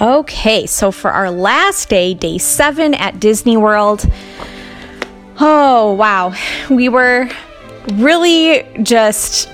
[0.00, 4.04] Okay, so for our last day, day seven at Disney World,
[5.38, 6.34] oh wow,
[6.68, 7.28] we were
[7.92, 9.48] really just.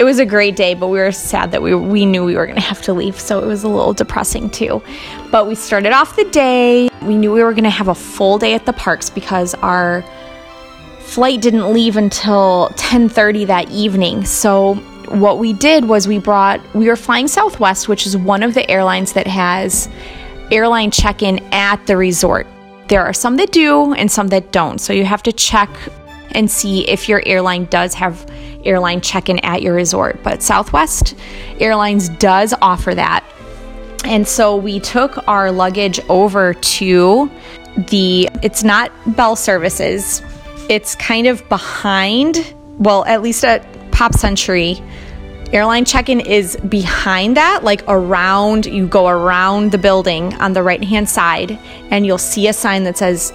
[0.00, 2.46] It was a great day, but we were sad that we we knew we were
[2.46, 4.82] going to have to leave, so it was a little depressing too.
[5.30, 6.90] But we started off the day.
[7.02, 10.02] We knew we were going to have a full day at the parks because our
[10.98, 14.24] flight didn't leave until 10:30 that evening.
[14.24, 18.54] So what we did was we brought we were flying Southwest, which is one of
[18.54, 19.88] the airlines that has
[20.50, 22.46] airline check-in at the resort.
[22.88, 24.80] There are some that do and some that don't.
[24.80, 25.70] So you have to check
[26.32, 28.28] and see if your airline does have
[28.64, 30.22] airline check-in at your resort.
[30.22, 31.14] But Southwest
[31.58, 33.24] Airlines does offer that.
[34.04, 37.30] And so we took our luggage over to
[37.88, 40.22] the it's not Bell Services.
[40.68, 43.64] It's kind of behind, well, at least at
[44.00, 44.82] Pop Century
[45.52, 50.82] airline check-in is behind that like around you go around the building on the right
[50.82, 51.58] hand side
[51.90, 53.34] and you'll see a sign that says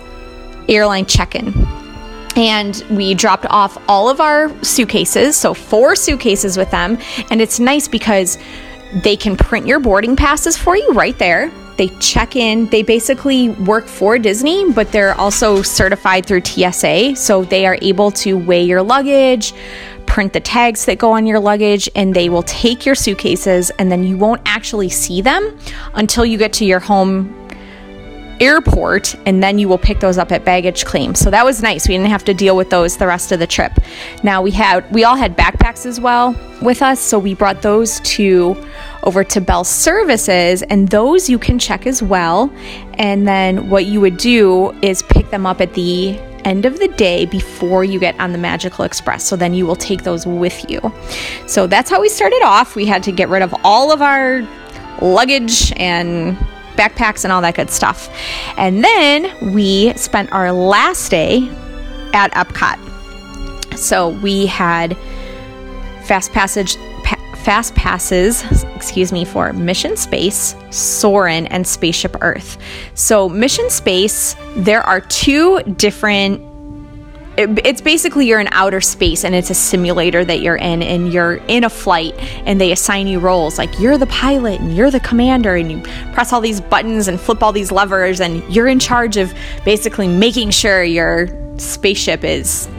[0.67, 1.53] airline check-in.
[2.35, 6.97] And we dropped off all of our suitcases so four suitcases with them.
[7.29, 8.39] And it's nice because
[9.03, 11.51] they can print your boarding passes for you right there.
[11.77, 12.67] They check in.
[12.69, 18.09] They basically work for disney but they're also certified through tsa so they are able
[18.09, 19.53] to weigh your luggage
[20.15, 23.91] print the tags that go on your luggage and they will take your suitcases and
[23.91, 25.59] then you won't actually see them
[25.95, 27.29] until you get to your home
[28.39, 31.15] airport and then you will pick those up at baggage claim.
[31.15, 31.89] So that was nice.
[31.89, 33.73] We didn't have to deal with those the rest of the trip.
[34.23, 37.99] Now we had we all had backpacks as well with us, so we brought those
[38.15, 38.55] to
[39.03, 42.49] over to Bell Services and those you can check as well.
[42.93, 46.87] And then what you would do is pick them up at the end of the
[46.87, 49.25] day before you get on the Magical Express.
[49.25, 50.79] So then you will take those with you.
[51.47, 52.75] So that's how we started off.
[52.75, 54.47] We had to get rid of all of our
[55.01, 56.37] luggage and
[56.75, 58.09] backpacks and all that good stuff.
[58.57, 61.49] And then we spent our last day
[62.13, 63.77] at Epcot.
[63.77, 64.95] So we had
[66.03, 66.77] fast passage
[67.45, 72.59] fast passes, excuse me, for Mission Space, Soarin', and Spaceship Earth.
[72.93, 76.39] So, Mission Space, there are two different
[77.37, 81.35] it's basically you're in outer space and it's a simulator that you're in and you're
[81.49, 82.13] in a flight
[82.45, 85.81] and they assign you roles like you're the pilot and you're the commander and you
[86.13, 89.33] press all these buttons and flip all these levers and you're in charge of
[89.65, 92.69] basically making sure your spaceship is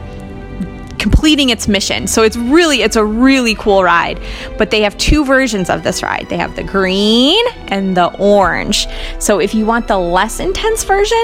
[0.99, 2.07] completing its mission.
[2.07, 4.19] So it's really it's a really cool ride.
[4.57, 6.27] But they have two versions of this ride.
[6.29, 8.87] They have the green and the orange.
[9.19, 11.23] So if you want the less intense version,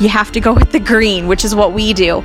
[0.00, 2.22] you have to go with the green, which is what we do.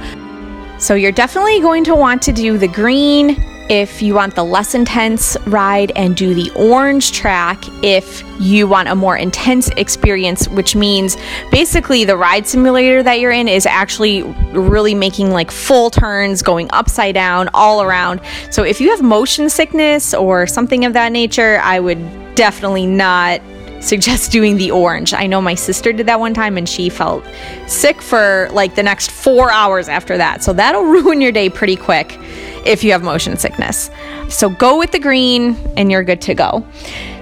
[0.78, 4.76] So you're definitely going to want to do the green if you want the less
[4.76, 10.76] intense ride and do the orange track if you want a more intense experience, which
[10.76, 11.16] means
[11.52, 16.68] basically the ride simulator that you're in is actually really making like full turns, going
[16.74, 18.20] upside down, all around.
[18.50, 23.40] So if you have motion sickness or something of that nature, I would definitely not
[23.82, 25.14] suggest doing the orange.
[25.14, 27.26] I know my sister did that one time and she felt
[27.68, 30.44] sick for like the next four hours after that.
[30.44, 32.18] So that'll ruin your day pretty quick
[32.66, 33.90] if you have motion sickness.
[34.30, 36.66] So go with the green and you're good to go.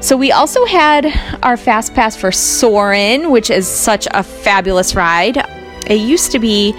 [0.01, 1.07] So we also had
[1.43, 5.37] our fast pass for Soarin', which is such a fabulous ride.
[5.87, 6.73] It used to be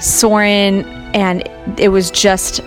[0.00, 1.48] Soarin' and
[1.78, 2.60] it was just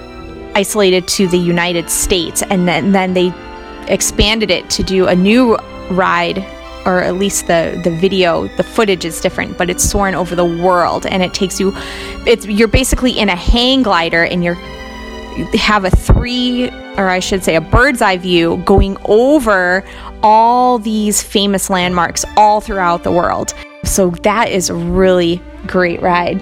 [0.55, 3.33] isolated to the United States and then, then they
[3.87, 5.57] expanded it to do a new
[5.91, 6.45] ride
[6.85, 10.45] or at least the the video the footage is different but it's soaring over the
[10.45, 11.71] world and it takes you
[12.25, 14.57] it's you're basically in a hang glider and you're
[15.35, 19.83] have a three, or I should say, a bird's eye view going over
[20.21, 23.53] all these famous landmarks all throughout the world.
[23.83, 26.41] So that is a really great ride.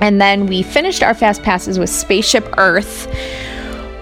[0.00, 3.06] And then we finished our fast passes with Spaceship Earth,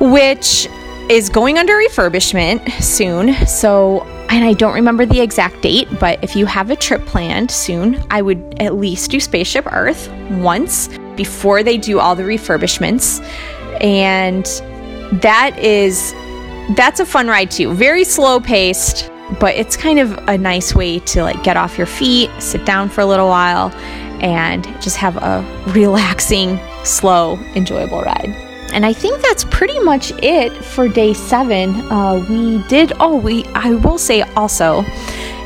[0.01, 0.69] which
[1.11, 3.35] is going under refurbishment soon.
[3.47, 7.51] So, and I don't remember the exact date, but if you have a trip planned
[7.51, 13.23] soon, I would at least do Spaceship Earth once before they do all the refurbishments
[13.83, 14.45] and
[15.21, 16.15] that is
[16.77, 17.75] that's a fun ride too.
[17.75, 21.87] Very slow paced, but it's kind of a nice way to like get off your
[21.87, 23.71] feet, sit down for a little while,
[24.23, 28.52] and just have a relaxing, slow, enjoyable ride.
[28.73, 31.75] And I think that's pretty much it for day seven.
[31.91, 34.83] Uh, we did, oh, we, I will say also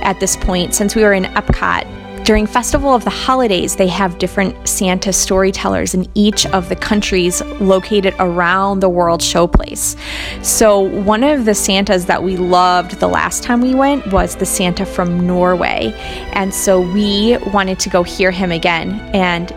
[0.02, 1.84] at this point, since we were in Epcot,
[2.26, 7.40] during Festival of the Holidays, they have different Santa storytellers in each of the countries
[7.60, 9.94] located around the World Showcase.
[10.42, 14.44] So, one of the Santas that we loved the last time we went was the
[14.44, 15.92] Santa from Norway.
[16.32, 18.98] And so, we wanted to go hear him again.
[19.14, 19.52] And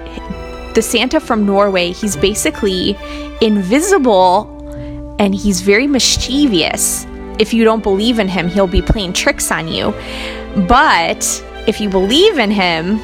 [0.80, 2.98] the Santa from Norway, he's basically
[3.42, 4.48] invisible
[5.20, 7.06] and he's very mischievous.
[7.38, 9.92] If you don't believe in him, he'll be playing tricks on you.
[10.70, 12.98] But if you believe in him,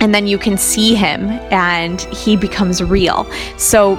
[0.00, 3.28] and then you can see him and he becomes real.
[3.56, 3.96] So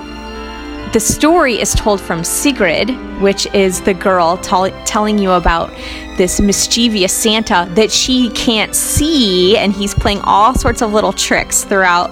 [0.93, 2.89] the story is told from Sigrid,
[3.21, 5.69] which is the girl t- telling you about
[6.17, 11.63] this mischievous Santa that she can't see, and he's playing all sorts of little tricks
[11.63, 12.09] throughout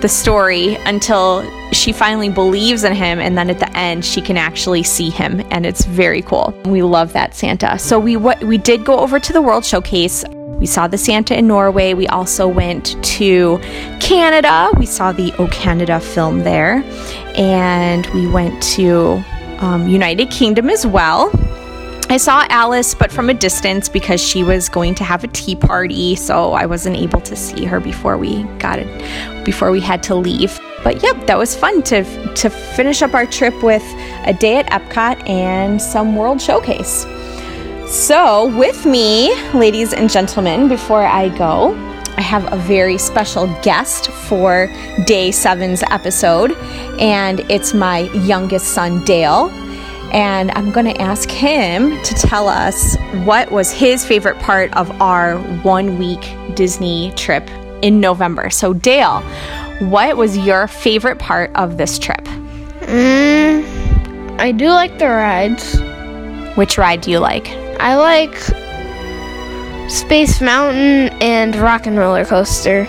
[0.00, 1.42] the story until
[1.72, 5.42] she finally believes in him, and then at the end, she can actually see him,
[5.50, 6.54] and it's very cool.
[6.64, 7.78] We love that Santa.
[7.78, 10.24] So we w- we did go over to the World Showcase.
[10.60, 11.94] We saw the Santa in Norway.
[11.94, 13.58] We also went to
[13.98, 14.70] Canada.
[14.76, 16.84] We saw the O Canada film there.
[17.36, 19.22] And we went to
[19.58, 21.30] um, United Kingdom as well.
[22.10, 25.54] I saw Alice, but from a distance because she was going to have a tea
[25.54, 30.02] party, so I wasn't able to see her before we got it, before we had
[30.04, 30.58] to leave.
[30.82, 32.02] But yep, that was fun to
[32.34, 33.84] to finish up our trip with
[34.24, 37.06] a day at Epcot and some World Showcase.
[37.86, 41.74] So, with me, ladies and gentlemen, before I go,
[42.20, 44.70] I have a very special guest for
[45.06, 46.52] day seven's episode,
[47.00, 49.48] and it's my youngest son, Dale.
[50.12, 54.90] And I'm going to ask him to tell us what was his favorite part of
[55.00, 56.20] our one week
[56.54, 57.48] Disney trip
[57.80, 58.50] in November.
[58.50, 59.22] So, Dale,
[59.88, 62.24] what was your favorite part of this trip?
[62.82, 65.80] Mm, I do like the rides.
[66.54, 67.48] Which ride do you like?
[67.80, 68.38] I like
[69.90, 72.84] Space Mountain and Rock and Roller Coaster.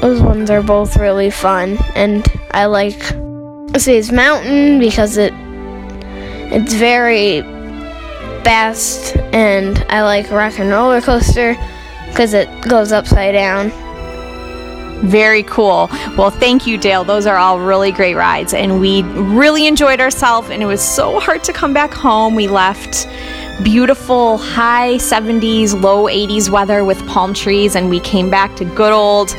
[0.00, 3.00] Those ones are both really fun, and I like
[3.78, 5.32] Space Mountain because it
[6.52, 7.42] it's very
[8.42, 11.56] fast, and I like Rock and Roller Coaster
[12.08, 13.70] because it goes upside down.
[15.08, 15.88] Very cool.
[16.18, 17.04] Well, thank you, Dale.
[17.04, 20.50] Those are all really great rides, and we really enjoyed ourselves.
[20.50, 22.34] And it was so hard to come back home.
[22.34, 23.06] We left
[23.62, 28.92] beautiful high 70s, low 80s weather with palm trees, and we came back to good
[28.92, 29.34] old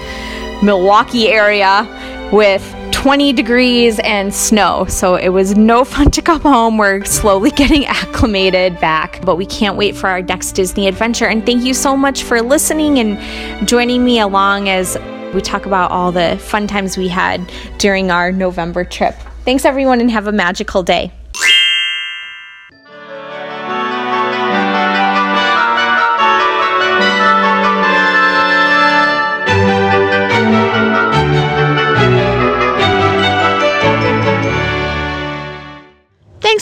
[0.64, 1.88] Milwaukee area
[2.32, 4.86] with 20 degrees and snow.
[4.86, 6.78] So it was no fun to come home.
[6.78, 11.26] We're slowly getting acclimated back, but we can't wait for our next Disney adventure.
[11.26, 14.98] And thank you so much for listening and joining me along as
[15.34, 19.16] we talk about all the fun times we had during our November trip.
[19.44, 21.12] Thanks, everyone, and have a magical day.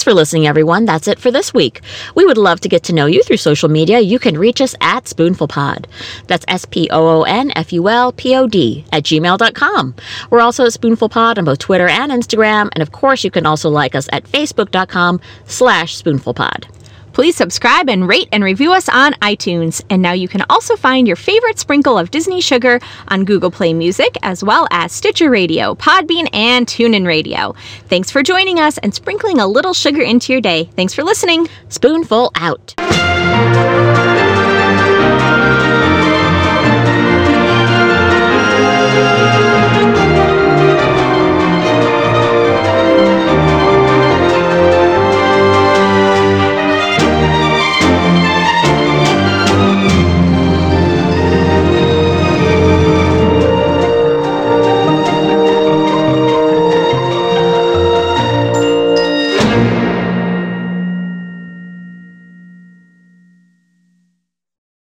[0.01, 0.85] Thanks for listening, everyone.
[0.85, 1.81] That's it for this week.
[2.15, 3.99] We would love to get to know you through social media.
[3.99, 5.85] You can reach us at SpoonfulPod.
[6.25, 9.95] That's S P O O N F U L P O D at gmail.com.
[10.31, 12.69] We're also at SpoonfulPod on both Twitter and Instagram.
[12.73, 16.80] And of course, you can also like us at Facebook.com slash SpoonfulPod.
[17.21, 19.85] Please subscribe and rate and review us on iTunes.
[19.91, 22.79] And now you can also find your favorite sprinkle of Disney sugar
[23.09, 27.53] on Google Play Music, as well as Stitcher Radio, Podbean, and TuneIn Radio.
[27.89, 30.63] Thanks for joining us and sprinkling a little sugar into your day.
[30.75, 31.47] Thanks for listening.
[31.69, 32.73] Spoonful out.